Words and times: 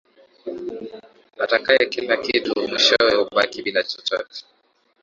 Atakaye 1.43 1.83
kila 1.93 2.15
kitu 2.23 2.51
mwishowe 2.69 3.11
hubaki 3.17 3.57
bila 3.65 3.81
chochote. 3.89 4.39